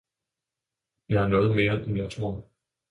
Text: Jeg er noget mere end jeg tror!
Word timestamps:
Jeg 1.09 1.23
er 1.23 1.27
noget 1.27 1.55
mere 1.55 1.83
end 1.85 1.97
jeg 1.97 2.11
tror! 2.11 2.45